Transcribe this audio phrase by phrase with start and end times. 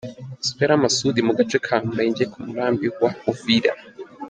[0.45, 3.71] Espera Masudi mu gace ka Mulenge ku murambi wa Uvira.